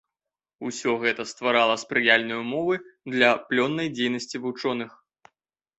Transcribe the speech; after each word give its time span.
Усё 0.69 0.91
гэта 1.03 1.25
стварала 1.33 1.75
спрыяльныя 1.83 2.39
ўмовы 2.43 2.75
для 3.17 3.29
плённай 3.53 3.87
дзейнасці 3.99 4.37
вучоных. 4.49 4.99